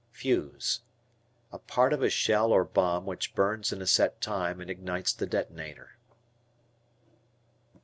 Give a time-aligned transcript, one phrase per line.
[0.09, 0.79] Fuse.
[1.51, 5.27] A part of shell or bomb which burns in a set time and ignites the
[5.27, 5.95] detonator.